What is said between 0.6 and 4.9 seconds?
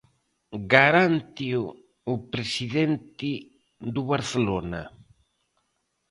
Garánteo o presidente do Barcelona.